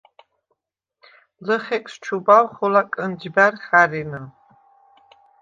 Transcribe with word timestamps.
ლჷხეკს 1.45 1.93
ჩუბავ 2.03 2.45
ხოლა 2.53 2.83
კჷნჯბა̈რ 2.93 3.53
ხა̈რენა. 3.65 4.21